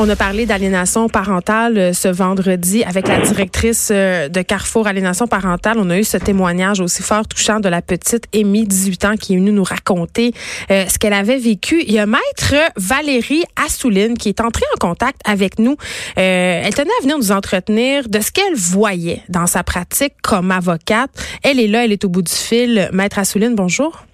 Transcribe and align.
On 0.00 0.08
a 0.08 0.14
parlé 0.14 0.46
d'aliénation 0.46 1.08
parentale 1.08 1.76
euh, 1.76 1.92
ce 1.92 2.06
vendredi 2.06 2.84
avec 2.84 3.08
la 3.08 3.18
directrice 3.18 3.88
euh, 3.90 4.28
de 4.28 4.42
Carrefour 4.42 4.86
Aliénation 4.86 5.26
parentale. 5.26 5.76
On 5.80 5.90
a 5.90 5.98
eu 5.98 6.04
ce 6.04 6.16
témoignage 6.16 6.78
aussi 6.78 7.02
fort 7.02 7.26
touchant 7.26 7.58
de 7.58 7.68
la 7.68 7.82
petite 7.82 8.26
Amy, 8.32 8.64
18 8.64 9.04
ans, 9.06 9.16
qui 9.16 9.34
est 9.34 9.36
venue 9.38 9.50
nous 9.50 9.64
raconter 9.64 10.32
euh, 10.70 10.86
ce 10.86 11.00
qu'elle 11.00 11.12
avait 11.12 11.38
vécu. 11.38 11.82
Il 11.84 11.92
y 11.92 11.98
a 11.98 12.06
maître 12.06 12.54
Valérie 12.76 13.42
Assouline 13.66 14.16
qui 14.16 14.28
est 14.28 14.40
entrée 14.40 14.66
en 14.76 14.78
contact 14.78 15.20
avec 15.24 15.58
nous. 15.58 15.76
elle 16.14 16.72
tenait 16.74 16.90
à 17.00 17.02
venir 17.02 17.18
nous 17.18 17.32
entretenir 17.32 18.08
de 18.08 18.20
ce 18.20 18.30
qu'elle 18.30 18.54
voyait 18.54 19.22
dans 19.28 19.48
sa 19.48 19.64
pratique 19.64 20.14
comme 20.22 20.52
avocate. 20.52 21.10
Elle 21.42 21.58
est 21.58 21.66
là, 21.66 21.84
elle 21.84 21.92
est 21.92 22.04
au 22.04 22.08
bout 22.08 22.22
du 22.22 22.32
fil. 22.32 22.88
Maître 22.92 23.18
Assouline, 23.18 23.56
bonjour. 23.56 24.04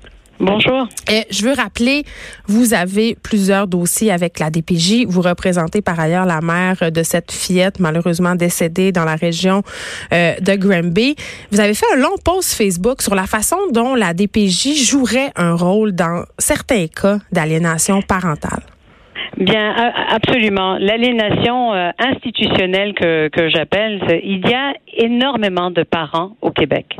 Bonjour. 0.40 0.88
Euh, 1.10 1.20
je 1.30 1.44
veux 1.44 1.54
rappeler, 1.54 2.04
vous 2.46 2.74
avez 2.74 3.16
plusieurs 3.22 3.66
dossiers 3.66 4.10
avec 4.10 4.38
la 4.38 4.50
DPJ. 4.50 5.06
Vous 5.06 5.20
représentez 5.20 5.80
par 5.80 5.98
ailleurs 6.00 6.26
la 6.26 6.40
mère 6.40 6.90
de 6.90 7.02
cette 7.02 7.30
fillette 7.30 7.78
malheureusement 7.78 8.34
décédée 8.34 8.90
dans 8.90 9.04
la 9.04 9.14
région 9.14 9.62
euh, 10.12 10.34
de 10.40 10.54
Granby. 10.56 11.14
Vous 11.52 11.60
avez 11.60 11.74
fait 11.74 11.86
un 11.94 11.96
long 11.96 12.16
post 12.24 12.54
Facebook 12.54 13.00
sur 13.00 13.14
la 13.14 13.26
façon 13.26 13.56
dont 13.72 13.94
la 13.94 14.12
DPJ 14.12 14.74
jouerait 14.84 15.32
un 15.36 15.54
rôle 15.54 15.92
dans 15.92 16.24
certains 16.38 16.88
cas 16.88 17.18
d'aliénation 17.32 18.02
parentale. 18.02 18.62
Bien, 19.36 19.74
absolument. 20.10 20.76
L'aliénation 20.78 21.74
euh, 21.74 21.90
institutionnelle 21.98 22.94
que, 22.94 23.28
que 23.28 23.48
j'appelle, 23.48 24.00
il 24.22 24.48
y 24.48 24.54
a 24.54 24.74
énormément 24.96 25.70
de 25.70 25.82
parents 25.82 26.36
au 26.40 26.50
Québec 26.50 26.96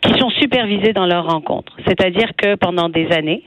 qui 0.00 0.18
sont 0.18 0.30
supervisés 0.30 0.92
dans 0.92 1.06
leurs 1.06 1.26
rencontres. 1.26 1.76
C'est-à-dire 1.86 2.30
que 2.36 2.56
pendant 2.56 2.88
des 2.88 3.10
années, 3.12 3.44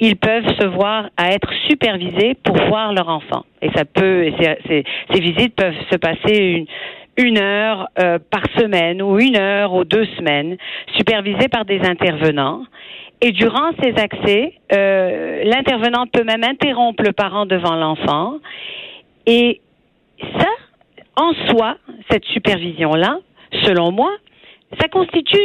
ils 0.00 0.16
peuvent 0.16 0.48
se 0.58 0.64
voir 0.66 1.10
à 1.16 1.32
être 1.32 1.52
supervisés 1.68 2.36
pour 2.42 2.56
voir 2.68 2.92
leur 2.92 3.08
enfant. 3.08 3.44
Et 3.60 3.70
ça 3.74 3.84
peut, 3.84 4.30
ces, 4.66 4.84
ces 5.12 5.20
visites 5.20 5.54
peuvent 5.54 5.74
se 5.90 5.96
passer 5.96 6.36
une, 6.36 6.66
une 7.18 7.38
heure 7.38 7.88
euh, 7.98 8.18
par 8.30 8.44
semaine 8.56 9.02
ou 9.02 9.18
une 9.18 9.36
heure 9.36 9.74
ou 9.74 9.84
deux 9.84 10.06
semaines, 10.16 10.56
supervisées 10.96 11.48
par 11.48 11.64
des 11.64 11.80
intervenants. 11.80 12.62
Et 13.20 13.32
durant 13.32 13.72
ces 13.82 13.94
accès, 14.00 14.54
euh, 14.72 15.42
l'intervenant 15.44 16.06
peut 16.06 16.24
même 16.24 16.44
interrompre 16.44 17.02
le 17.02 17.12
parent 17.12 17.46
devant 17.46 17.74
l'enfant. 17.74 18.38
Et 19.26 19.60
ça, 20.38 20.48
en 21.16 21.32
soi, 21.48 21.76
cette 22.10 22.24
supervision-là, 22.26 23.18
selon 23.64 23.90
moi, 23.90 24.10
ça 24.80 24.88
constitue 24.88 25.38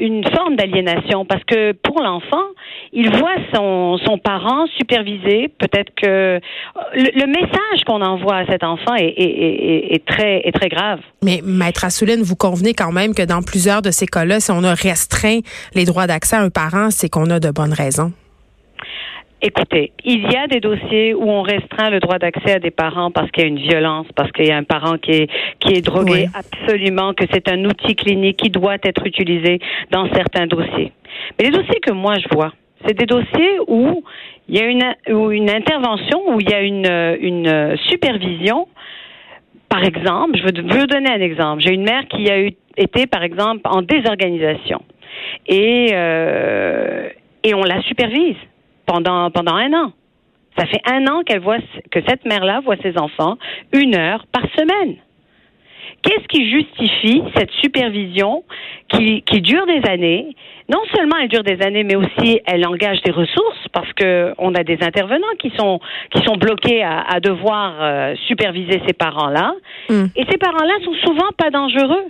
une, 0.00 0.24
forme 0.34 0.56
d'aliénation 0.56 1.24
parce 1.26 1.44
que 1.44 1.72
pour 1.72 2.00
l'enfant, 2.02 2.44
il 2.92 3.10
voit 3.10 3.36
son, 3.54 3.98
son 3.98 4.18
parent 4.18 4.66
supervisé. 4.78 5.48
Peut-être 5.58 5.92
que 5.94 6.40
le, 6.94 7.26
message 7.26 7.84
qu'on 7.86 8.00
envoie 8.00 8.36
à 8.36 8.46
cet 8.46 8.64
enfant 8.64 8.94
est, 8.96 10.04
très, 10.06 10.50
très 10.52 10.68
grave. 10.68 11.00
Mais 11.22 11.40
Maître 11.44 11.84
Assouline, 11.84 12.22
vous 12.22 12.36
convenez 12.36 12.72
quand 12.72 12.92
même 12.92 13.14
que 13.14 13.22
dans 13.22 13.42
plusieurs 13.42 13.82
de 13.82 13.90
ces 13.90 14.06
cas-là, 14.06 14.40
si 14.40 14.50
on 14.50 14.64
a 14.64 14.74
restreint 14.74 15.40
les 15.74 15.84
droits 15.84 16.06
d'accès 16.06 16.36
à 16.36 16.40
un 16.40 16.50
parent, 16.50 16.90
c'est 16.90 17.10
qu'on 17.10 17.28
a 17.30 17.40
de 17.40 17.50
bonnes 17.50 17.74
raisons. 17.74 18.12
Écoutez, 19.44 19.90
il 20.04 20.30
y 20.30 20.36
a 20.36 20.46
des 20.46 20.60
dossiers 20.60 21.14
où 21.14 21.28
on 21.28 21.42
restreint 21.42 21.90
le 21.90 21.98
droit 21.98 22.18
d'accès 22.18 22.52
à 22.52 22.58
des 22.60 22.70
parents 22.70 23.10
parce 23.10 23.28
qu'il 23.32 23.42
y 23.42 23.46
a 23.46 23.48
une 23.48 23.58
violence, 23.58 24.06
parce 24.14 24.30
qu'il 24.30 24.46
y 24.46 24.52
a 24.52 24.56
un 24.56 24.62
parent 24.62 24.98
qui 24.98 25.10
est 25.10 25.30
qui 25.58 25.74
est 25.74 25.80
drogué, 25.80 26.28
absolument 26.32 27.12
que 27.12 27.24
c'est 27.32 27.48
un 27.48 27.64
outil 27.64 27.96
clinique 27.96 28.36
qui 28.36 28.50
doit 28.50 28.76
être 28.84 29.04
utilisé 29.04 29.58
dans 29.90 30.08
certains 30.14 30.46
dossiers. 30.46 30.92
Mais 31.36 31.46
les 31.46 31.50
dossiers 31.50 31.80
que 31.80 31.90
moi 31.90 32.14
je 32.20 32.32
vois, 32.32 32.52
c'est 32.86 32.96
des 32.96 33.04
dossiers 33.04 33.58
où 33.66 34.04
il 34.48 34.56
y 34.56 34.60
a 34.60 34.66
une 34.66 34.94
où 35.10 35.32
une 35.32 35.50
intervention, 35.50 36.22
où 36.28 36.40
il 36.40 36.48
y 36.48 36.54
a 36.54 36.60
une 36.60 37.16
une 37.20 37.76
supervision. 37.88 38.68
Par 39.68 39.82
exemple, 39.82 40.38
je 40.38 40.42
veux, 40.42 40.80
vous 40.80 40.86
donner 40.86 41.10
un 41.10 41.20
exemple. 41.20 41.62
J'ai 41.62 41.72
une 41.72 41.84
mère 41.84 42.06
qui 42.06 42.30
a 42.30 42.38
eu, 42.38 42.52
été, 42.76 43.06
par 43.06 43.22
exemple, 43.22 43.62
en 43.64 43.80
désorganisation 43.80 44.82
et 45.48 45.88
euh, 45.94 47.08
et 47.42 47.54
on 47.54 47.64
la 47.64 47.82
supervise 47.82 48.36
pendant, 48.92 49.30
pendant 49.30 49.54
un 49.54 49.72
an. 49.72 49.92
Ça 50.58 50.66
fait 50.66 50.82
un 50.84 51.06
an 51.06 51.22
qu'elle 51.22 51.40
voit 51.40 51.58
que 51.90 52.00
cette 52.06 52.26
mère-là 52.26 52.60
voit 52.60 52.76
ses 52.82 52.98
enfants 52.98 53.38
une 53.72 53.96
heure 53.96 54.26
par 54.30 54.42
semaine. 54.54 54.96
Qu'est-ce 56.02 56.26
qui 56.28 56.50
justifie 56.50 57.22
cette 57.34 57.50
supervision 57.62 58.44
qui, 58.88 59.22
qui 59.22 59.40
dure 59.40 59.64
des 59.66 59.88
années? 59.88 60.36
Non 60.68 60.80
seulement 60.94 61.16
elle 61.22 61.28
dure 61.28 61.44
des 61.44 61.62
années, 61.64 61.84
mais 61.84 61.96
aussi 61.96 62.40
elle 62.44 62.66
engage 62.66 63.00
des 63.02 63.12
ressources 63.12 63.68
parce 63.72 63.90
que 63.94 64.34
on 64.36 64.54
a 64.54 64.62
des 64.64 64.78
intervenants 64.82 65.36
qui 65.38 65.52
sont 65.56 65.80
qui 66.10 66.22
sont 66.24 66.36
bloqués 66.36 66.82
à, 66.82 67.00
à 67.00 67.20
devoir 67.20 67.74
euh, 67.80 68.14
superviser 68.26 68.82
ces 68.86 68.92
parents-là. 68.92 69.54
Hmm. 69.88 70.06
Et 70.16 70.24
ces 70.28 70.38
parents-là 70.38 70.74
sont 70.84 70.94
souvent 71.06 71.30
pas 71.38 71.50
dangereux. 71.50 72.06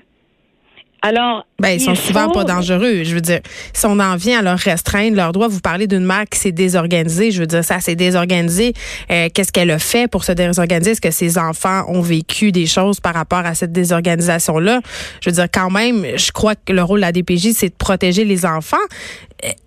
Alors, 1.04 1.44
ben, 1.58 1.70
ils 1.70 1.80
sont 1.80 1.96
souvent 1.96 2.30
pas 2.30 2.44
dangereux. 2.44 3.02
Je 3.02 3.12
veux 3.12 3.20
dire, 3.20 3.40
si 3.72 3.86
on 3.86 3.98
en 3.98 4.14
vient 4.14 4.38
à 4.38 4.42
leur 4.42 4.58
restreindre 4.58 5.16
leurs 5.16 5.32
droits, 5.32 5.48
vous 5.48 5.60
parlez 5.60 5.88
d'une 5.88 6.04
mère 6.04 6.24
qui 6.30 6.38
s'est 6.38 6.52
désorganisée. 6.52 7.32
Je 7.32 7.40
veux 7.40 7.46
dire, 7.46 7.64
ça 7.64 7.80
s'est 7.80 7.96
désorganisé. 7.96 8.72
Euh, 9.10 9.28
qu'est-ce 9.34 9.50
qu'elle 9.50 9.72
a 9.72 9.80
fait 9.80 10.08
pour 10.08 10.22
se 10.22 10.30
désorganiser? 10.30 10.92
Est-ce 10.92 11.00
que 11.00 11.10
ses 11.10 11.38
enfants 11.38 11.84
ont 11.88 12.02
vécu 12.02 12.52
des 12.52 12.66
choses 12.66 13.00
par 13.00 13.14
rapport 13.14 13.44
à 13.44 13.56
cette 13.56 13.72
désorganisation-là? 13.72 14.80
Je 15.20 15.30
veux 15.30 15.34
dire, 15.34 15.48
quand 15.52 15.70
même, 15.70 16.06
je 16.16 16.30
crois 16.30 16.54
que 16.54 16.72
le 16.72 16.84
rôle 16.84 17.00
de 17.00 17.06
la 17.06 17.12
DPJ, 17.12 17.50
c'est 17.52 17.70
de 17.70 17.74
protéger 17.76 18.24
les 18.24 18.46
enfants. 18.46 18.76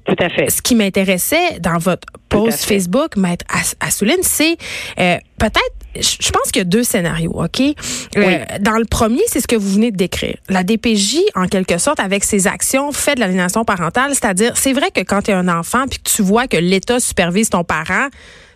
Tout 0.05 0.15
à 0.19 0.29
fait. 0.29 0.49
Ce 0.49 0.61
qui 0.61 0.73
m'intéressait 0.73 1.59
dans 1.59 1.79
votre 1.79 2.07
post 2.29 2.63
Facebook, 2.63 3.17
Maître 3.17 3.45
Assouline, 3.81 4.21
c'est 4.21 4.55
euh, 4.99 5.17
peut-être 5.37 5.84
je 6.01 6.31
pense 6.31 6.51
qu'il 6.51 6.59
y 6.59 6.61
a 6.61 6.65
deux 6.65 6.83
scénarios, 6.83 7.33
OK? 7.35 7.61
Euh, 7.61 8.45
dans 8.59 8.77
le 8.77 8.85
premier, 8.85 9.21
c'est 9.27 9.41
ce 9.41 9.47
que 9.47 9.55
vous 9.55 9.69
venez 9.69 9.91
de 9.91 9.97
décrire. 9.97 10.37
La 10.49 10.63
DPJ, 10.63 11.17
en 11.35 11.47
quelque 11.47 11.77
sorte, 11.77 11.99
avec 11.99 12.23
ses 12.23 12.47
actions, 12.47 12.91
fait 12.91 13.15
de 13.15 13.19
l'aliénation 13.19 13.65
parentale, 13.65 14.11
c'est-à-dire, 14.11 14.57
c'est 14.57 14.73
vrai 14.73 14.91
que 14.91 15.01
quand 15.01 15.23
tu 15.23 15.31
es 15.31 15.33
un 15.33 15.47
enfant 15.47 15.85
puis 15.89 15.99
que 15.99 16.09
tu 16.09 16.21
vois 16.21 16.47
que 16.47 16.57
l'État 16.57 16.99
supervise 16.99 17.49
ton 17.49 17.63
parent, 17.63 18.07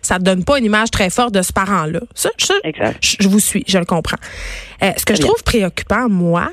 ça 0.02 0.18
te 0.18 0.22
donne 0.22 0.44
pas 0.44 0.58
une 0.58 0.64
image 0.64 0.90
très 0.90 1.10
forte 1.10 1.34
de 1.34 1.42
ce 1.42 1.52
parent-là. 1.52 2.00
Ça, 2.14 2.30
je, 2.38 2.52
je, 3.20 3.28
vous 3.28 3.40
suis, 3.40 3.64
je 3.66 3.78
le 3.78 3.84
comprends. 3.84 4.16
Euh, 4.82 4.92
ce 4.96 5.04
que 5.04 5.14
je 5.14 5.20
trouve 5.20 5.42
préoccupant, 5.44 6.08
moi, 6.08 6.48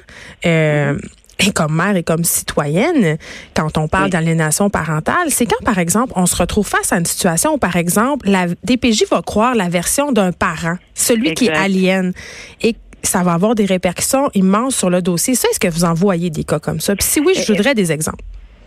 euh, 0.46 0.94
mm-hmm 0.94 1.17
et 1.40 1.52
comme 1.52 1.75
mère 1.75 1.96
et 1.96 2.03
comme 2.03 2.24
citoyenne, 2.24 3.18
quand 3.53 3.78
on 3.78 3.88
parle 3.88 4.09
d'aliénation 4.09 4.70
parentale, 4.70 5.30
c'est 5.30 5.46
quand, 5.46 5.64
par 5.64 5.78
exemple, 5.78 6.14
on 6.16 6.25
se 6.25 6.36
retrouve 6.36 6.68
face 6.68 6.92
à 6.92 6.98
une 6.98 7.06
situation 7.06 7.53
où, 7.53 7.58
par 7.58 7.75
exemple, 7.75 8.30
la 8.30 8.48
DPJ 8.64 9.06
va 9.12 9.22
croire 9.22 9.56
la 9.56 9.70
version 9.70 10.12
d'un 10.12 10.31
parent, 10.31 10.78
celui 10.96 11.34
qui 11.34 11.50
aliène, 11.50 12.14
et 12.62 12.75
ça 13.03 13.24
va 13.24 13.34
avoir 13.34 13.56
des 13.56 13.66
répercussions 13.66 14.30
immenses 14.34 14.75
sur 14.75 14.90
le 14.90 15.02
dossier. 15.02 15.36
Ça, 15.36 15.48
est-ce 15.50 15.59
que 15.59 15.68
vous 15.68 15.86
en 15.86 15.94
voyez 15.94 16.30
des 16.30 16.44
cas 16.44 16.59
comme 16.59 16.80
ça? 16.80 16.96
Puis 16.96 17.08
si 17.08 17.20
oui, 17.20 17.34
je 17.36 17.54
voudrais 17.54 17.75
des 17.75 17.92
exemples. 17.92 18.24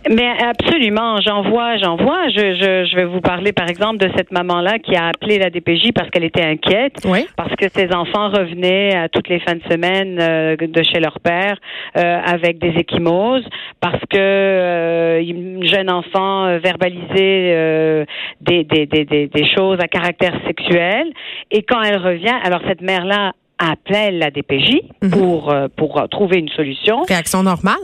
Mais 0.09 0.29
absolument, 0.41 1.21
j'en 1.21 1.43
vois, 1.43 1.77
j'en 1.77 1.95
vois. 1.95 2.27
Je, 2.29 2.55
je, 2.55 2.89
je, 2.89 2.95
vais 2.95 3.05
vous 3.05 3.21
parler, 3.21 3.51
par 3.53 3.69
exemple, 3.69 3.97
de 3.97 4.09
cette 4.15 4.31
maman-là 4.31 4.79
qui 4.79 4.95
a 4.95 5.07
appelé 5.07 5.37
la 5.37 5.49
DPJ 5.49 5.91
parce 5.93 6.09
qu'elle 6.09 6.23
était 6.23 6.43
inquiète, 6.43 7.05
parce 7.35 7.55
que 7.55 7.69
ses 7.69 7.93
enfants 7.93 8.29
revenaient 8.29 8.95
à 8.95 9.09
toutes 9.09 9.29
les 9.29 9.39
fins 9.39 9.55
de 9.55 9.63
semaine 9.69 10.17
euh, 10.19 10.55
de 10.55 10.83
chez 10.83 10.99
leur 10.99 11.19
père 11.19 11.55
euh, 11.97 12.19
avec 12.25 12.57
des 12.57 12.73
échymoses, 12.79 13.47
parce 13.79 14.01
que 14.09 14.17
euh, 14.17 15.21
une 15.21 15.65
jeune 15.65 15.89
enfant 15.91 16.57
verbalisait 16.57 18.05
des, 18.41 18.63
des, 18.63 18.87
des, 18.87 19.05
des, 19.05 19.55
choses 19.55 19.77
à 19.79 19.87
caractère 19.87 20.33
sexuel, 20.47 21.11
et 21.51 21.61
quand 21.61 21.81
elle 21.81 21.97
revient, 21.97 22.35
alors 22.43 22.61
cette 22.67 22.81
mère-là 22.81 23.33
appelle 23.59 24.17
la 24.17 24.31
DPJ 24.31 24.81
mhm. 25.03 25.11
pour 25.11 25.53
pour 25.77 26.09
trouver 26.09 26.39
une 26.39 26.49
solution. 26.49 27.03
Réaction 27.03 27.43
normale. 27.43 27.75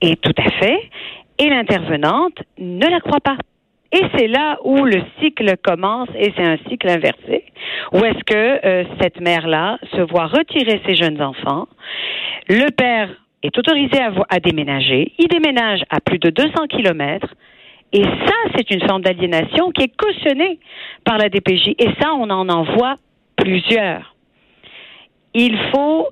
Et 0.00 0.14
tout 0.16 0.34
à 0.36 0.50
fait 0.60 0.78
et 1.38 1.48
l'intervenante 1.48 2.38
ne 2.58 2.86
la 2.86 3.00
croit 3.00 3.20
pas. 3.20 3.36
Et 3.92 4.02
c'est 4.16 4.28
là 4.28 4.58
où 4.64 4.84
le 4.84 5.02
cycle 5.20 5.56
commence, 5.62 6.08
et 6.14 6.32
c'est 6.36 6.44
un 6.44 6.58
cycle 6.68 6.88
inversé, 6.88 7.44
où 7.92 7.98
est-ce 7.98 8.22
que 8.24 8.66
euh, 8.66 8.84
cette 9.00 9.20
mère-là 9.20 9.78
se 9.92 10.02
voit 10.02 10.26
retirer 10.26 10.82
ses 10.86 10.94
jeunes 10.94 11.22
enfants, 11.22 11.68
le 12.48 12.70
père 12.70 13.08
est 13.42 13.56
autorisé 13.56 13.98
à, 13.98 14.12
à 14.28 14.40
déménager, 14.40 15.12
il 15.18 15.28
déménage 15.28 15.80
à 15.88 16.00
plus 16.00 16.18
de 16.18 16.28
200 16.28 16.66
kilomètres, 16.68 17.34
et 17.94 18.02
ça, 18.02 18.34
c'est 18.54 18.70
une 18.70 18.86
forme 18.86 19.00
d'aliénation 19.00 19.70
qui 19.70 19.84
est 19.84 19.96
cautionnée 19.96 20.58
par 21.04 21.16
la 21.16 21.30
DPJ, 21.30 21.74
et 21.78 21.88
ça, 21.98 22.12
on 22.12 22.28
en 22.28 22.46
envoie 22.50 22.96
plusieurs. 23.36 24.14
Il 25.32 25.56
faut 25.72 26.08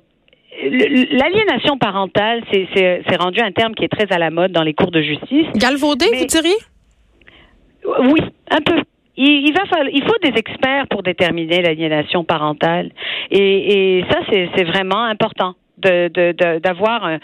L'aliénation 0.63 1.77
parentale, 1.77 2.43
c'est 2.51 3.15
rendu 3.19 3.39
un 3.41 3.51
terme 3.51 3.75
qui 3.75 3.85
est 3.85 3.89
très 3.89 4.11
à 4.11 4.17
la 4.17 4.31
mode 4.31 4.51
dans 4.51 4.63
les 4.63 4.73
cours 4.73 4.91
de 4.91 5.01
justice. 5.01 5.47
Galvaudé, 5.55 6.05
vous 6.05 6.25
diriez? 6.25 6.57
Oui, 7.99 8.21
un 8.49 8.61
peu. 8.61 8.81
il, 9.15 9.53
va 9.53 9.65
falloir, 9.65 9.89
il 9.93 10.03
faut 10.03 10.17
des 10.21 10.37
experts 10.37 10.87
pour 10.89 11.03
déterminer 11.03 11.61
l'aliénation 11.61 12.23
parentale. 12.23 12.91
Et, 13.31 13.99
et 13.99 14.05
ça, 14.09 14.19
c'est 14.31 14.63
vraiment 14.63 15.03
important 15.03 15.53
de 15.77 16.57
d'avoir 16.59 17.07
de, 17.07 17.19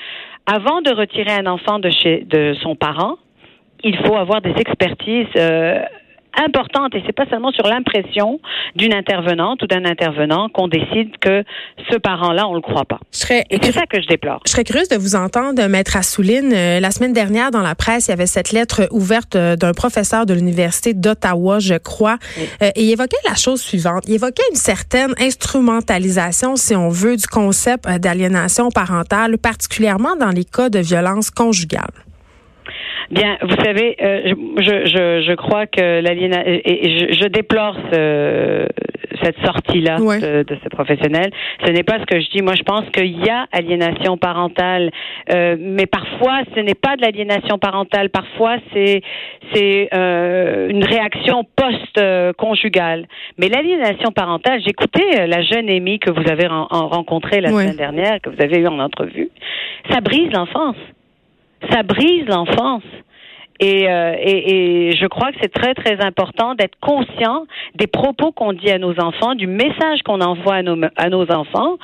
avant 0.45 0.81
de 0.81 0.93
retirer 0.93 1.31
un 1.31 1.47
enfant 1.47 1.79
de 1.79 1.89
chez 1.89 2.25
de 2.29 2.53
son 2.61 2.75
parent, 2.75 3.17
il 3.83 3.97
faut 3.97 4.15
avoir 4.15 4.41
des 4.41 4.53
expertises 4.57 5.27
euh, 5.37 5.79
importante 6.37 6.95
et 6.95 7.03
c'est 7.05 7.15
pas 7.15 7.25
seulement 7.29 7.51
sur 7.51 7.67
l'impression 7.67 8.39
d'une 8.75 8.93
intervenante 8.93 9.61
ou 9.63 9.67
d'un 9.67 9.85
intervenant 9.85 10.49
qu'on 10.49 10.67
décide 10.67 11.17
que 11.19 11.43
ce 11.89 11.97
parent-là 11.97 12.47
on 12.47 12.55
le 12.55 12.61
croit 12.61 12.85
pas. 12.85 12.99
C'est 13.11 13.45
ça 13.71 13.85
que 13.85 14.01
je 14.01 14.07
déplore. 14.07 14.41
Je 14.45 14.51
serais 14.51 14.63
curieuse 14.63 14.89
de 14.89 14.97
vous 14.97 15.15
entendre, 15.15 15.65
maître 15.67 15.95
Assouline. 15.95 16.51
Euh, 16.53 16.79
la 16.79 16.91
semaine 16.91 17.13
dernière 17.13 17.51
dans 17.51 17.61
la 17.61 17.75
presse, 17.75 18.07
il 18.07 18.11
y 18.11 18.13
avait 18.13 18.25
cette 18.25 18.51
lettre 18.51 18.87
ouverte 18.91 19.35
euh, 19.35 19.55
d'un 19.55 19.73
professeur 19.73 20.25
de 20.25 20.33
l'université 20.33 20.93
d'Ottawa, 20.93 21.59
je 21.59 21.75
crois, 21.75 22.17
euh, 22.61 22.69
et 22.75 22.83
il 22.83 22.91
évoquait 22.91 23.17
la 23.27 23.35
chose 23.35 23.61
suivante. 23.61 24.03
Il 24.07 24.15
évoquait 24.15 24.43
une 24.51 24.57
certaine 24.57 25.13
instrumentalisation, 25.19 26.55
si 26.55 26.75
on 26.75 26.89
veut, 26.89 27.17
du 27.17 27.27
concept 27.27 27.87
d'aliénation 27.99 28.69
parentale, 28.69 29.37
particulièrement 29.37 30.15
dans 30.15 30.29
les 30.29 30.45
cas 30.45 30.69
de 30.69 30.79
violence 30.79 31.29
conjugale. 31.29 31.91
Bien, 33.11 33.37
vous 33.41 33.55
savez, 33.63 33.95
euh, 34.01 34.33
je, 34.57 34.85
je, 34.85 35.23
je, 35.27 35.33
crois 35.35 35.67
que 35.67 36.01
l'aliénation, 36.01 36.61
je, 36.65 37.13
je, 37.13 37.27
déplore 37.27 37.75
ce, 37.91 38.67
cette 39.21 39.37
sortie-là 39.45 39.97
de, 39.97 40.43
de, 40.43 40.57
ce 40.63 40.69
professionnel. 40.69 41.31
Ce 41.65 41.71
n'est 41.71 41.83
pas 41.83 41.99
ce 41.99 42.05
que 42.05 42.19
je 42.19 42.29
dis. 42.31 42.41
Moi, 42.41 42.55
je 42.55 42.63
pense 42.63 42.89
qu'il 42.91 43.23
y 43.23 43.29
a 43.29 43.45
aliénation 43.51 44.17
parentale, 44.17 44.91
euh, 45.31 45.55
mais 45.59 45.85
parfois, 45.85 46.41
ce 46.55 46.59
n'est 46.59 46.75
pas 46.75 46.95
de 46.95 47.01
l'aliénation 47.01 47.57
parentale. 47.57 48.09
Parfois, 48.09 48.57
c'est 48.73 49.01
c'est 49.53 49.89
euh, 49.93 50.69
une 50.69 50.83
réaction 50.83 51.45
post-conjugale. 51.55 53.05
Mais 53.37 53.49
l'aliénation 53.49 54.11
parentale, 54.11 54.61
j'écoutais 54.65 55.27
la 55.27 55.41
jeune 55.41 55.69
Amy 55.69 55.99
que 55.99 56.09
vous 56.09 56.29
avez 56.29 56.47
rencontrée 56.47 57.41
la 57.41 57.49
semaine 57.49 57.75
dernière, 57.75 58.21
que 58.21 58.29
vous 58.29 58.41
avez 58.41 58.59
eu 58.59 58.67
en 58.67 58.79
entrevue. 58.79 59.29
Ça 59.89 59.99
brise 60.01 60.31
l'enfance 60.31 60.77
ça 61.73 61.83
brise 61.83 62.25
l'enfance. 62.27 62.83
Et, 63.59 63.87
euh, 63.87 64.15
et, 64.19 64.91
je 64.99 65.05
crois 65.05 65.31
que 65.31 65.37
c'est 65.41 65.53
très 65.53 65.73
très 65.73 66.03
important 66.03 66.55
d'être 66.55 66.77
conscient 66.81 67.45
des 67.75 67.87
propos 67.87 68.31
qu'on 68.31 68.51
dit 68.51 68.69
à 68.71 68.79
nos 68.79 68.99
enfants, 68.99 69.35
du 69.35 69.47
message 69.47 70.01
qu'on 70.03 70.21
envoie 70.21 70.55
à 70.55 71.09
nos 71.09 71.31
enfants, 71.31 71.77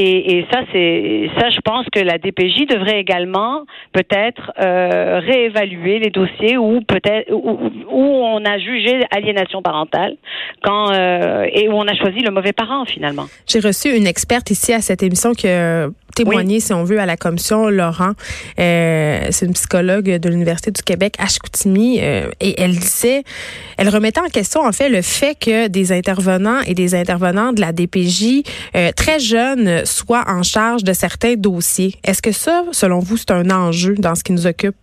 et, 0.00 0.38
et, 0.38 0.46
ça, 0.52 0.60
c'est 0.72 1.28
ça, 1.38 1.50
je 1.50 1.60
pense 1.60 1.84
que 1.92 1.98
la 1.98 2.18
DPJ 2.18 2.66
devrait 2.68 3.00
également 3.00 3.64
peut-être 3.92 4.52
euh, 4.60 5.18
réévaluer 5.18 5.98
les 5.98 6.10
dossiers 6.10 6.56
où 6.56 6.80
peut-être 6.82 7.32
où, 7.32 7.58
où, 7.90 8.04
on 8.04 8.44
a 8.44 8.58
jugé 8.58 9.04
aliénation 9.10 9.60
parentale 9.60 10.16
quand 10.62 10.92
euh, 10.92 11.46
et 11.52 11.68
où 11.68 11.72
on 11.72 11.88
a 11.88 11.94
choisi 11.94 12.20
le 12.20 12.30
mauvais 12.30 12.52
parent 12.52 12.84
finalement. 12.84 13.26
J'ai 13.48 13.58
reçu 13.58 13.88
une 13.96 14.06
experte 14.06 14.52
ici 14.52 14.72
à 14.72 14.80
cette 14.80 15.02
émission 15.02 15.32
que 15.32 15.90
témoigner, 16.24 16.60
si 16.60 16.72
on 16.72 16.84
veut, 16.84 16.98
à 16.98 17.06
la 17.06 17.16
commission. 17.16 17.68
Laurent, 17.68 18.12
euh, 18.58 19.20
c'est 19.30 19.46
une 19.46 19.52
psychologue 19.52 20.16
de 20.18 20.28
l'Université 20.28 20.70
du 20.70 20.82
Québec 20.82 21.14
à 21.18 21.26
Chicoutimi, 21.26 21.98
euh, 22.00 22.30
et 22.40 22.60
elle 22.60 22.76
disait, 22.76 23.22
elle 23.76 23.88
remettait 23.88 24.20
en 24.20 24.28
question, 24.28 24.62
en 24.62 24.72
fait, 24.72 24.88
le 24.88 25.02
fait 25.02 25.36
que 25.38 25.68
des 25.68 25.92
intervenants 25.92 26.60
et 26.66 26.74
des 26.74 26.94
intervenants 26.94 27.52
de 27.52 27.60
la 27.60 27.72
DPJ 27.72 28.42
euh, 28.76 28.90
très 28.96 29.18
jeunes 29.18 29.84
soient 29.88 30.24
en 30.28 30.42
charge 30.42 30.84
de 30.84 30.92
certains 30.92 31.34
dossiers. 31.34 31.94
Est-ce 32.04 32.22
que 32.22 32.32
ça, 32.32 32.64
selon 32.72 33.00
vous, 33.00 33.16
c'est 33.16 33.30
un 33.30 33.50
enjeu 33.50 33.94
dans 33.96 34.14
ce 34.14 34.24
qui 34.24 34.32
nous 34.32 34.46
occupe? 34.46 34.76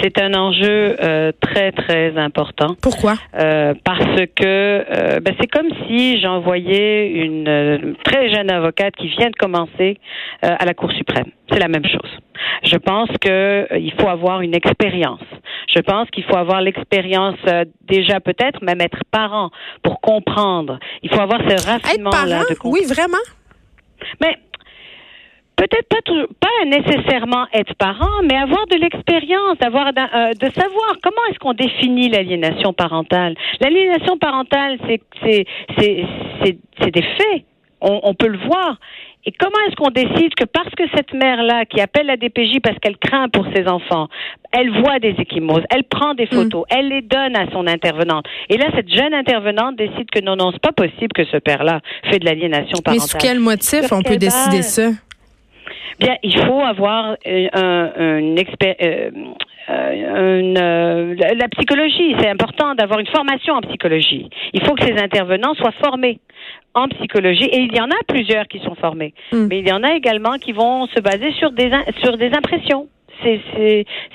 C'est 0.00 0.20
un 0.20 0.34
enjeu 0.34 0.96
euh, 1.00 1.32
très 1.40 1.72
très 1.72 2.16
important. 2.18 2.76
Pourquoi? 2.82 3.14
Euh, 3.38 3.72
Parce 3.84 4.20
que 4.34 4.44
euh, 4.44 5.20
ben, 5.20 5.34
c'est 5.40 5.46
comme 5.46 5.68
si 5.86 6.20
j'envoyais 6.20 7.08
une 7.08 7.96
très 8.04 8.30
jeune 8.30 8.50
avocate 8.50 8.94
qui 8.96 9.08
vient 9.08 9.30
de 9.30 9.36
commencer 9.36 9.98
à 10.42 10.64
la 10.64 10.74
Cour 10.74 10.92
suprême. 10.92 11.30
C'est 11.50 11.58
la 11.58 11.68
même 11.68 11.86
chose. 11.86 12.10
Je 12.62 12.76
pense 12.76 13.08
que 13.20 13.66
il 13.78 13.92
faut 13.98 14.08
avoir 14.08 14.42
une 14.42 14.54
expérience. 14.54 15.20
Je 15.74 15.80
pense 15.80 16.10
qu'il 16.10 16.24
faut 16.24 16.36
avoir 16.36 16.60
l'expérience 16.60 17.38
déjà 17.88 18.20
peut-être 18.20 18.62
même 18.62 18.80
être 18.80 18.98
parent 19.10 19.50
pour 19.82 20.00
comprendre. 20.00 20.78
Il 21.02 21.10
faut 21.10 21.20
avoir 21.20 21.40
ce 21.40 21.66
raffinement 21.66 22.10
là 22.10 22.40
de 22.40 22.56
Oui, 22.64 22.80
vraiment. 22.86 23.16
Mais 24.20 24.36
peut-être 25.56 26.28
pas 26.38 26.64
nécessairement 26.66 27.46
être 27.52 27.74
parent, 27.74 28.22
mais 28.24 28.36
avoir 28.36 28.66
de 28.66 28.76
l'expérience, 28.76 29.56
avoir 29.60 29.88
euh, 29.88 30.32
de 30.34 30.50
savoir 30.50 30.96
comment 31.02 31.24
est-ce 31.30 31.38
qu'on 31.38 31.54
définit 31.54 32.08
l'aliénation 32.08 32.72
parentale. 32.72 33.34
L'aliénation 33.60 34.18
parentale, 34.18 34.78
c'est 34.86 35.46
des 35.78 37.02
faits. 37.02 37.44
On, 37.80 38.14
peut 38.14 38.28
le 38.28 38.38
voir. 38.38 38.78
Et 39.24 39.32
comment 39.32 39.58
est-ce 39.66 39.74
qu'on 39.74 39.90
décide 39.90 40.34
que 40.34 40.44
parce 40.44 40.70
que 40.76 40.84
cette 40.94 41.12
mère-là, 41.12 41.64
qui 41.64 41.80
appelle 41.80 42.06
la 42.06 42.16
DPJ 42.16 42.60
parce 42.62 42.78
qu'elle 42.78 42.96
craint 42.96 43.28
pour 43.28 43.44
ses 43.54 43.66
enfants, 43.66 44.08
elle 44.52 44.70
voit 44.70 44.98
des 45.00 45.16
échymoses, 45.18 45.64
elle 45.70 45.84
prend 45.84 46.14
des 46.14 46.26
mm. 46.26 46.34
photos, 46.34 46.64
elle 46.70 46.88
les 46.88 47.02
donne 47.02 47.36
à 47.36 47.50
son 47.52 47.66
intervenante. 47.66 48.24
Et 48.48 48.56
là, 48.56 48.66
cette 48.74 48.88
jeune 48.88 49.14
intervenante 49.14 49.76
décide 49.76 50.10
que 50.10 50.20
non, 50.20 50.36
non, 50.36 50.52
c'est 50.52 50.62
pas 50.62 50.72
possible 50.72 51.12
que 51.14 51.24
ce 51.24 51.38
père-là 51.38 51.80
fait 52.10 52.18
de 52.18 52.24
l'aliénation 52.24 52.78
parentale. 52.84 52.94
Mais 52.94 52.98
sous 52.98 53.18
quel 53.18 53.40
motif 53.40 53.90
on 53.90 54.02
peut 54.02 54.16
décider 54.16 54.62
ça? 54.62 54.90
Bien, 55.98 56.16
il 56.22 56.36
faut 56.44 56.60
avoir 56.60 57.16
euh, 57.26 57.48
un, 57.52 58.18
une. 58.18 58.38
Euh, 58.38 59.10
euh, 59.68 60.40
une, 60.40 60.54
la 61.14 61.48
psychologie, 61.48 62.14
c'est 62.20 62.28
important 62.28 62.74
d'avoir 62.74 63.00
une 63.00 63.06
formation 63.08 63.54
en 63.54 63.60
psychologie. 63.62 64.28
Il 64.52 64.62
faut 64.64 64.74
que 64.74 64.84
ces 64.84 64.96
intervenants 64.96 65.54
soient 65.54 65.72
formés 65.72 66.20
en 66.74 66.88
psychologie 66.88 67.46
et 67.46 67.60
il 67.60 67.74
y 67.74 67.80
en 67.80 67.90
a 67.90 68.04
plusieurs 68.06 68.46
qui 68.46 68.60
sont 68.60 68.74
formés, 68.74 69.14
hmm. 69.32 69.46
mais 69.48 69.58
il 69.60 69.68
y 69.68 69.72
en 69.72 69.82
a 69.82 69.94
également 69.94 70.38
qui 70.38 70.52
vont 70.52 70.86
se 70.86 71.00
baser 71.00 71.32
sur 71.32 71.50
des 71.50 71.70
sur 72.02 72.16
des 72.16 72.30
impressions. 72.32 72.88
C'est 73.22 73.40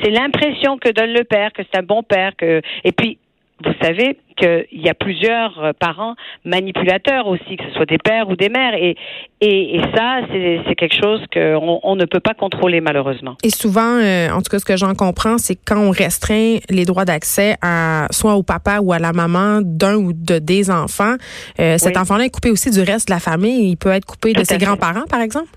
c'est 0.01 0.09
l'impression 0.11 0.77
que 0.77 0.89
donne 0.89 1.11
le 1.11 1.23
père 1.23 1.51
que 1.51 1.63
c'est 1.63 1.79
un 1.79 1.83
bon 1.83 2.03
père 2.03 2.33
que 2.37 2.61
et 2.83 2.91
puis 2.91 3.17
vous 3.65 3.73
savez 3.81 4.17
qu'il 4.37 4.81
y 4.81 4.89
a 4.89 4.93
plusieurs 4.93 5.63
euh, 5.63 5.71
parents 5.77 6.15
manipulateurs 6.45 7.27
aussi, 7.27 7.57
que 7.57 7.63
ce 7.65 7.71
soit 7.75 7.85
des 7.85 7.97
pères 7.97 8.29
ou 8.29 8.35
des 8.35 8.49
mères. 8.49 8.73
Et, 8.75 8.95
et, 9.41 9.75
et 9.77 9.81
ça, 9.95 10.21
c'est 10.31 10.75
quelque 10.75 10.95
chose 10.95 11.21
qu'on 11.33 11.79
on 11.83 11.95
ne 11.95 12.05
peut 12.05 12.19
pas 12.19 12.33
contrôler 12.33 12.81
malheureusement. 12.81 13.35
Et 13.43 13.49
souvent, 13.49 13.99
euh, 13.99 14.29
en 14.29 14.41
tout 14.41 14.49
cas, 14.49 14.59
ce 14.59 14.65
que 14.65 14.77
j'en 14.77 14.95
comprends, 14.95 15.37
c'est 15.37 15.55
quand 15.55 15.79
on 15.79 15.91
restreint 15.91 16.57
les 16.69 16.85
droits 16.85 17.05
d'accès 17.05 17.55
à 17.61 18.07
soit 18.11 18.35
au 18.35 18.43
papa 18.43 18.79
ou 18.81 18.93
à 18.93 18.99
la 18.99 19.13
maman 19.13 19.59
d'un 19.63 19.95
ou 19.95 20.13
de 20.13 20.39
des 20.39 20.71
enfants, 20.71 21.15
euh, 21.59 21.77
cet 21.77 21.97
enfant-là 21.97 22.25
est 22.25 22.29
coupé 22.29 22.49
aussi 22.49 22.71
du 22.71 22.81
reste 22.81 23.07
de 23.07 23.13
la 23.13 23.19
famille. 23.19 23.71
Il 23.71 23.77
peut 23.77 23.91
être 23.91 24.05
coupé 24.05 24.33
de 24.33 24.43
ses 24.43 24.57
grands-parents, 24.57 25.05
par 25.09 25.21
exemple. 25.21 25.49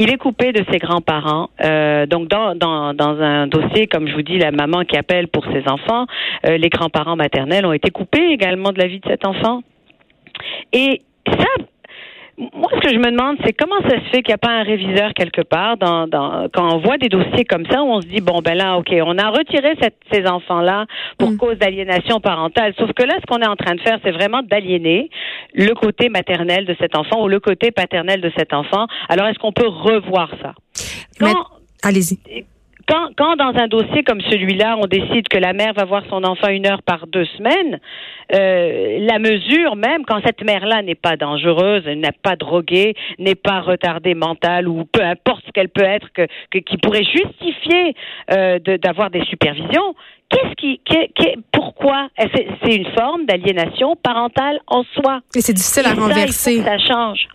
Il 0.00 0.12
est 0.12 0.16
coupé 0.16 0.52
de 0.52 0.64
ses 0.70 0.78
grands-parents. 0.78 1.50
Euh, 1.60 2.06
donc, 2.06 2.28
dans, 2.28 2.54
dans, 2.54 2.94
dans 2.94 3.20
un 3.20 3.48
dossier, 3.48 3.88
comme 3.88 4.06
je 4.06 4.14
vous 4.14 4.22
dis, 4.22 4.38
la 4.38 4.52
maman 4.52 4.84
qui 4.84 4.96
appelle 4.96 5.26
pour 5.26 5.44
ses 5.46 5.68
enfants, 5.68 6.06
euh, 6.46 6.56
les 6.56 6.68
grands-parents 6.68 7.16
maternels 7.16 7.66
ont 7.66 7.72
été 7.72 7.90
coupés 7.90 8.30
également 8.30 8.70
de 8.70 8.78
la 8.78 8.86
vie 8.86 9.00
de 9.00 9.08
cet 9.08 9.26
enfant. 9.26 9.62
Et 10.72 11.02
ça, 11.26 11.64
moi, 12.38 12.70
ce 12.72 12.80
que 12.80 12.94
je 12.94 12.98
me 12.98 13.10
demande, 13.10 13.36
c'est 13.44 13.52
comment 13.52 13.80
ça 13.82 13.96
se 13.98 14.10
fait 14.10 14.22
qu'il 14.22 14.28
n'y 14.28 14.34
a 14.34 14.38
pas 14.38 14.50
un 14.50 14.62
réviseur 14.62 15.12
quelque 15.12 15.40
part 15.42 15.76
dans, 15.76 16.06
dans, 16.06 16.48
quand 16.52 16.72
on 16.72 16.78
voit 16.78 16.96
des 16.96 17.08
dossiers 17.08 17.44
comme 17.44 17.66
ça 17.66 17.82
où 17.82 17.86
on 17.86 18.00
se 18.00 18.06
dit 18.06 18.20
bon 18.20 18.40
ben 18.44 18.54
là, 18.54 18.76
ok, 18.78 18.94
on 19.04 19.18
a 19.18 19.30
retiré 19.30 19.74
cette, 19.80 19.96
ces 20.12 20.24
enfants-là 20.24 20.86
pour 21.18 21.32
mm. 21.32 21.36
cause 21.36 21.58
d'aliénation 21.58 22.20
parentale. 22.20 22.74
Sauf 22.78 22.92
que 22.92 23.02
là, 23.02 23.14
ce 23.20 23.26
qu'on 23.26 23.42
est 23.42 23.48
en 23.48 23.56
train 23.56 23.74
de 23.74 23.80
faire, 23.80 23.98
c'est 24.04 24.12
vraiment 24.12 24.42
d'aliéner 24.42 25.10
le 25.54 25.74
côté 25.74 26.08
maternel 26.08 26.64
de 26.64 26.76
cet 26.80 26.96
enfant 26.96 27.24
ou 27.24 27.28
le 27.28 27.40
côté 27.40 27.72
paternel 27.72 28.20
de 28.20 28.30
cet 28.36 28.52
enfant. 28.52 28.86
Alors, 29.08 29.26
est-ce 29.26 29.38
qu'on 29.40 29.52
peut 29.52 29.66
revoir 29.68 30.30
ça? 30.40 30.54
Allez-y 31.82 32.18
quand, 32.88 33.10
quand 33.16 33.36
dans 33.36 33.52
un 33.54 33.68
dossier 33.68 34.02
comme 34.02 34.20
celui-là, 34.22 34.76
on 34.78 34.86
décide 34.86 35.28
que 35.28 35.38
la 35.38 35.52
mère 35.52 35.74
va 35.74 35.84
voir 35.84 36.02
son 36.08 36.24
enfant 36.24 36.48
une 36.48 36.66
heure 36.66 36.82
par 36.82 37.06
deux 37.06 37.26
semaines, 37.36 37.78
euh, 38.34 38.98
la 39.00 39.18
mesure 39.18 39.76
même, 39.76 40.04
quand 40.06 40.20
cette 40.24 40.42
mère-là 40.42 40.82
n'est 40.82 40.94
pas 40.94 41.16
dangereuse, 41.16 41.84
n'est 41.86 42.12
pas 42.22 42.36
droguée, 42.36 42.94
n'est 43.18 43.34
pas 43.34 43.60
retardée 43.60 44.14
mentale 44.14 44.68
ou 44.68 44.84
peu 44.84 45.02
importe 45.02 45.44
ce 45.46 45.52
qu'elle 45.52 45.68
peut 45.68 45.84
être, 45.84 46.08
que, 46.14 46.58
qui 46.58 46.78
pourrait 46.78 47.04
justifier 47.04 47.94
euh, 48.32 48.58
d'avoir 48.58 49.10
des 49.10 49.24
supervisions, 49.26 49.94
qu'est-ce 50.30 50.54
qui, 50.54 50.80
pourquoi? 51.52 52.08
C'est 52.62 52.74
une 52.74 52.90
forme 52.98 53.26
d'aliénation 53.26 53.96
parentale 53.96 54.60
en 54.66 54.82
soi. 54.94 55.20
Et 55.36 55.40
c'est 55.40 55.52
difficile 55.52 55.86
à 55.86 55.94
renverser. 55.94 56.62
Ça 56.62 56.78
change. 56.78 57.28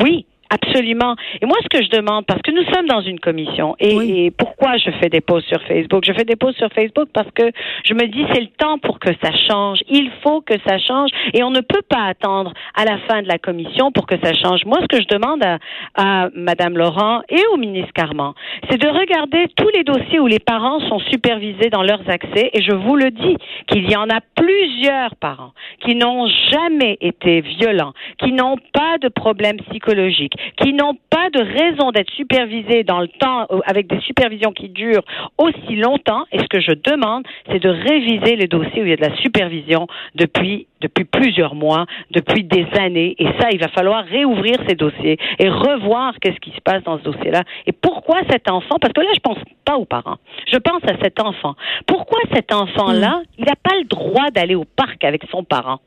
Oui, 0.00 0.26
Absolument. 0.50 1.14
Et 1.42 1.46
moi, 1.46 1.56
ce 1.62 1.68
que 1.68 1.84
je 1.84 1.90
demande, 1.90 2.24
parce 2.24 2.40
que 2.40 2.50
nous 2.50 2.64
sommes 2.72 2.86
dans 2.86 3.02
une 3.02 3.20
commission, 3.20 3.76
et, 3.80 4.30
pourquoi 4.30 4.76
je 4.78 4.90
fais 4.92 5.08
des 5.08 5.20
posts 5.20 5.48
sur 5.48 5.60
Facebook? 5.62 6.04
Je 6.06 6.12
fais 6.12 6.24
des 6.24 6.36
posts 6.36 6.58
sur 6.58 6.70
Facebook 6.72 7.08
parce 7.12 7.30
que 7.32 7.50
je 7.84 7.94
me 7.94 8.06
dis 8.06 8.24
c'est 8.32 8.40
le 8.40 8.48
temps 8.58 8.78
pour 8.78 8.98
que 8.98 9.10
ça 9.22 9.30
change. 9.48 9.80
Il 9.88 10.10
faut 10.22 10.40
que 10.40 10.54
ça 10.66 10.78
change, 10.78 11.10
et 11.34 11.42
on 11.42 11.50
ne 11.50 11.60
peut 11.60 11.82
pas 11.88 12.04
attendre 12.04 12.52
à 12.74 12.84
la 12.84 12.98
fin 13.00 13.22
de 13.22 13.28
la 13.28 13.38
commission 13.38 13.92
pour 13.92 14.06
que 14.06 14.16
ça 14.22 14.32
change. 14.32 14.64
Moi, 14.64 14.78
ce 14.80 14.86
que 14.86 15.02
je 15.02 15.08
demande 15.08 15.42
à, 15.44 15.58
à 15.94 16.28
Madame 16.34 16.78
Laurent 16.78 17.20
et 17.28 17.42
au 17.52 17.56
ministre 17.56 17.92
Carman, 17.92 18.32
c'est 18.70 18.80
de 18.80 18.88
regarder 18.88 19.46
tous 19.56 19.68
les 19.74 19.84
dossiers 19.84 20.20
où 20.20 20.26
les 20.26 20.38
parents 20.38 20.80
sont 20.88 21.00
supervisés 21.10 21.68
dans 21.70 21.82
leurs 21.82 22.08
accès, 22.08 22.50
et 22.54 22.62
je 22.62 22.72
vous 22.72 22.96
le 22.96 23.10
dis 23.10 23.36
qu'il 23.66 23.90
y 23.90 23.96
en 23.96 24.08
a 24.08 24.20
plusieurs 24.34 25.14
parents 25.16 25.52
qui 25.80 25.94
n'ont 25.94 26.26
jamais 26.50 26.96
été 27.00 27.42
violents, 27.42 27.92
qui 28.18 28.32
n'ont 28.32 28.56
pas 28.72 28.98
de 28.98 29.08
problèmes 29.08 29.58
psychologiques 29.70 30.37
qui 30.56 30.72
n'ont 30.72 30.94
pas 31.10 31.30
de 31.30 31.40
raison 31.40 31.90
d'être 31.90 32.10
supervisés 32.12 32.84
dans 32.84 33.00
le 33.00 33.08
temps 33.08 33.46
euh, 33.50 33.60
avec 33.66 33.86
des 33.86 34.00
supervisions 34.00 34.52
qui 34.52 34.68
durent 34.68 35.04
aussi 35.36 35.76
longtemps. 35.76 36.24
Et 36.32 36.38
ce 36.38 36.46
que 36.46 36.60
je 36.60 36.72
demande, 36.72 37.24
c'est 37.50 37.62
de 37.62 37.68
réviser 37.68 38.36
les 38.36 38.46
dossiers 38.46 38.82
où 38.82 38.84
il 38.84 38.90
y 38.90 38.92
a 38.92 38.96
de 38.96 39.08
la 39.08 39.16
supervision 39.16 39.86
depuis 40.14 40.66
depuis 40.80 41.04
plusieurs 41.04 41.54
mois, 41.54 41.86
depuis 42.10 42.44
des 42.44 42.66
années. 42.78 43.14
Et 43.18 43.26
ça, 43.40 43.48
il 43.52 43.58
va 43.58 43.68
falloir 43.68 44.04
réouvrir 44.04 44.56
ces 44.68 44.74
dossiers 44.74 45.18
et 45.38 45.48
revoir 45.48 46.14
qu'est-ce 46.20 46.38
qui 46.38 46.50
se 46.52 46.60
passe 46.60 46.82
dans 46.84 46.98
ce 46.98 47.02
dossier-là. 47.04 47.42
Et 47.66 47.72
pourquoi 47.72 48.20
cet 48.30 48.50
enfant, 48.50 48.76
parce 48.80 48.92
que 48.92 49.00
là, 49.00 49.10
je 49.14 49.20
pense 49.20 49.38
pas 49.64 49.76
aux 49.76 49.84
parents, 49.84 50.18
je 50.50 50.58
pense 50.58 50.82
à 50.84 50.96
cet 51.02 51.20
enfant. 51.20 51.54
Pourquoi 51.86 52.20
cet 52.32 52.52
enfant-là, 52.52 53.22
il 53.38 53.44
n'a 53.44 53.56
pas 53.56 53.76
le 53.76 53.84
droit 53.84 54.30
d'aller 54.30 54.54
au 54.54 54.64
parc 54.64 55.02
avec 55.04 55.22
son 55.30 55.44
parent? 55.44 55.80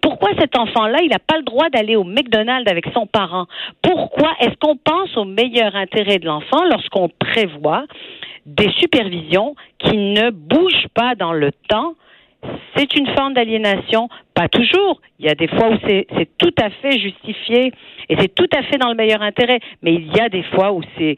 Pourquoi 0.00 0.30
cet 0.38 0.56
enfant-là, 0.56 0.98
il 1.02 1.10
n'a 1.10 1.18
pas 1.18 1.36
le 1.36 1.42
droit 1.42 1.68
d'aller 1.70 1.96
au 1.96 2.04
McDonald's 2.04 2.70
avec 2.70 2.86
son 2.92 3.06
parent? 3.06 3.46
Pourquoi 3.82 4.30
est-ce 4.40 4.56
qu'on 4.60 4.76
pense 4.76 5.16
au 5.16 5.24
meilleur 5.24 5.74
intérêt 5.76 6.18
de 6.18 6.26
l'enfant 6.26 6.64
lorsqu'on 6.70 7.08
prévoit 7.08 7.84
des 8.46 8.70
supervisions 8.78 9.54
qui 9.78 9.96
ne 9.96 10.30
bougent 10.30 10.88
pas 10.94 11.14
dans 11.14 11.32
le 11.32 11.52
temps? 11.68 11.94
C'est 12.76 12.94
une 12.96 13.08
forme 13.16 13.34
d'aliénation, 13.34 14.08
pas 14.34 14.48
toujours. 14.48 15.00
Il 15.18 15.26
y 15.26 15.28
a 15.28 15.34
des 15.34 15.48
fois 15.48 15.70
où 15.70 15.78
c'est 15.86 16.06
tout 16.38 16.54
à 16.62 16.70
fait 16.70 16.98
justifié 16.98 17.72
et 18.08 18.16
c'est 18.20 18.34
tout 18.34 18.48
à 18.56 18.62
fait 18.62 18.78
dans 18.78 18.88
le 18.88 18.94
meilleur 18.94 19.22
intérêt, 19.22 19.60
mais 19.82 19.94
il 19.94 20.14
y 20.14 20.20
a 20.20 20.28
des 20.28 20.42
fois 20.44 20.72
où 20.72 20.82
c'est 20.96 21.16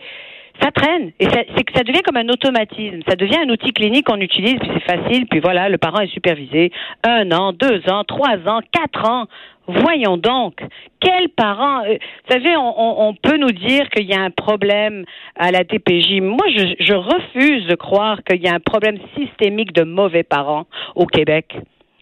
ça 0.60 0.70
traîne. 0.70 1.12
Et 1.20 1.28
c'est 1.28 1.64
que 1.64 1.72
ça 1.74 1.82
devient 1.82 2.02
comme 2.02 2.16
un 2.16 2.28
automatisme. 2.28 3.00
Ça 3.08 3.16
devient 3.16 3.38
un 3.44 3.50
outil 3.50 3.72
clinique 3.72 4.06
qu'on 4.06 4.20
utilise, 4.20 4.56
puis 4.58 4.70
c'est 4.74 4.98
facile, 4.98 5.26
puis 5.26 5.40
voilà, 5.40 5.68
le 5.68 5.78
parent 5.78 6.00
est 6.00 6.12
supervisé. 6.12 6.72
Un 7.04 7.30
an, 7.32 7.52
deux 7.52 7.82
ans, 7.88 8.04
trois 8.04 8.36
ans, 8.46 8.60
quatre 8.72 9.08
ans. 9.08 9.26
Voyons 9.66 10.16
donc, 10.16 10.60
quel 10.98 11.28
parent 11.28 11.84
euh, 11.84 11.98
Vous 12.26 12.32
savez, 12.32 12.54
on, 12.56 13.14
peut 13.22 13.36
nous 13.36 13.52
dire 13.52 13.90
qu'il 13.90 14.06
y 14.06 14.14
a 14.14 14.20
un 14.20 14.30
problème 14.30 15.04
à 15.36 15.50
la 15.50 15.62
DPJ. 15.62 16.22
Moi, 16.22 16.46
je, 16.56 16.74
je 16.80 16.94
refuse 16.94 17.66
de 17.66 17.74
croire 17.74 18.24
qu'il 18.24 18.42
y 18.42 18.48
a 18.48 18.54
un 18.54 18.60
problème 18.60 18.96
systémique 19.14 19.74
de 19.74 19.82
mauvais 19.82 20.22
parents 20.22 20.64
au 20.94 21.04
Québec. 21.04 21.54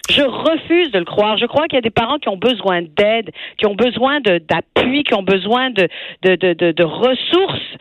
Je 0.09 0.23
refuse 0.23 0.93
de 0.93 1.01
le 1.01 1.05
croire. 1.05 1.37
Je 1.39 1.47
crois 1.47 1.67
qu'il 1.67 1.75
y 1.75 1.79
a 1.79 1.83
des 1.83 1.91
parents 1.91 2.19
qui 2.19 2.29
ont 2.29 2.37
besoin 2.37 2.83
d'aide, 2.83 3.33
qui 3.59 3.67
ont 3.67 3.75
besoin 3.75 4.21
d'appui, 4.21 5.03
qui 5.03 5.15
ont 5.15 5.25
besoin 5.25 5.71
de, 5.71 5.89
de, 6.23 6.37
de, 6.37 6.71
de 6.71 6.85
ressources 6.85 7.77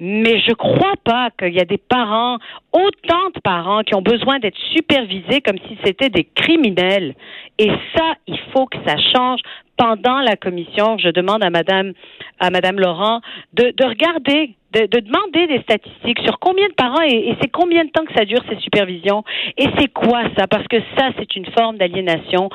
mais 0.00 0.40
je 0.40 0.52
crois 0.52 0.94
pas 1.04 1.30
qu'il 1.38 1.54
y 1.54 1.60
a 1.60 1.64
des 1.64 1.78
parents, 1.78 2.38
autant 2.72 3.30
de 3.34 3.40
parents 3.42 3.82
qui 3.82 3.94
ont 3.94 4.02
besoin 4.02 4.38
d'être 4.38 4.58
supervisés 4.72 5.40
comme 5.40 5.58
si 5.68 5.78
c'était 5.84 6.10
des 6.10 6.24
criminels. 6.24 7.14
Et 7.58 7.70
ça, 7.94 8.14
il 8.26 8.38
faut 8.52 8.66
que 8.66 8.78
ça 8.86 8.96
change. 9.14 9.40
Pendant 9.76 10.20
la 10.20 10.36
commission, 10.36 10.98
je 10.98 11.08
demande 11.08 11.42
à 11.42 11.50
Madame, 11.50 11.92
à 12.38 12.50
Madame 12.50 12.78
Laurent 12.78 13.20
de, 13.54 13.72
de 13.76 13.84
regarder, 13.84 14.54
de, 14.72 14.86
de, 14.86 15.00
demander 15.00 15.46
des 15.46 15.62
statistiques 15.62 16.20
sur 16.24 16.38
combien 16.38 16.68
de 16.68 16.74
parents 16.74 17.02
et, 17.02 17.30
et 17.30 17.36
c'est 17.40 17.50
combien 17.50 17.84
de 17.84 17.90
temps 17.90 18.04
que 18.04 18.14
ça 18.14 18.24
dure 18.24 18.42
ces 18.48 18.60
supervisions 18.60 19.24
et 19.56 19.66
c'est 19.78 19.92
quoi 19.92 20.22
ça? 20.36 20.46
Parce 20.46 20.66
que 20.68 20.76
ça 20.96 21.08
c'est 21.18 21.34
une 21.34 21.46
forme 21.46 21.78
d'aliénation 21.78 22.48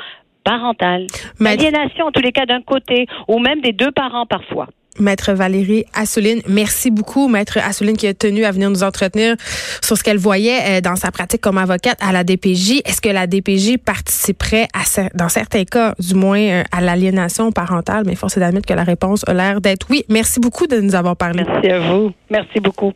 parentale, 0.44 1.08
aliénation 1.44 2.06
en 2.06 2.12
tous 2.12 2.22
les 2.22 2.32
cas 2.32 2.46
d'un 2.46 2.62
côté 2.62 3.08
ou 3.28 3.40
même 3.40 3.60
des 3.60 3.74
deux 3.74 3.92
parents 3.92 4.26
parfois. 4.26 4.68
Maître 5.00 5.34
Valérie 5.34 5.86
Assouline, 5.94 6.42
merci 6.48 6.92
beaucoup, 6.92 7.28
Maître 7.28 7.58
Assouline, 7.58 7.98
qui 7.98 8.08
a 8.08 8.14
tenu 8.14 8.46
à 8.46 8.52
venir 8.52 8.70
nous 8.70 8.84
entretenir 8.84 9.36
sur 9.82 9.98
ce 9.98 10.04
qu'elle 10.04 10.18
voyait 10.18 10.78
euh, 10.78 10.82
dans 10.82 10.96
sa 10.96 11.12
pratique 11.12 11.42
comme 11.42 11.58
avocate 11.58 11.98
à 12.02 12.12
la 12.12 12.24
DPJ. 12.24 12.82
Est-ce 12.86 13.02
que 13.02 13.10
la 13.10 13.28
DPJ 13.28 13.78
participerait, 13.78 14.68
à, 14.74 14.84
dans 15.14 15.30
certains 15.30 15.66
cas, 15.66 15.94
du 16.00 16.14
moins, 16.14 16.40
euh, 16.40 16.64
à 16.72 16.82
l'aliénation 16.82 17.52
parentale? 17.52 18.04
Mais 18.06 18.16
force 18.16 18.38
est 18.38 18.40
d'admettre 18.40 18.68
que 18.68 18.74
la 18.74 18.84
réponse 18.84 19.24
a 19.28 19.34
l'air 19.34 19.62
d'être 19.62 19.88
oui. 19.90 20.04
Merci 20.10 20.40
beaucoup 20.40 20.68
de 20.68 20.80
nous 20.80 20.96
avoir 20.96 21.16
parlé. 21.16 21.44
Merci 21.48 21.70
à 21.70 21.80
vous. 21.80 22.12
Merci 22.30 22.60
beaucoup. 22.60 22.94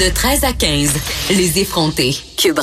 De 0.00 0.12
13 0.12 0.44
à 0.44 0.52
15, 0.52 0.94
les 1.30 1.58
effrontés. 1.60 2.14
Cube 2.36 2.58